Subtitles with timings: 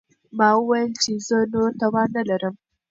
[0.37, 2.55] ما وویل چې زه نور توان نه لرم.